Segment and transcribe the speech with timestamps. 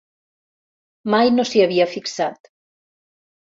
[1.15, 2.53] Mai no s'hi havia fixat.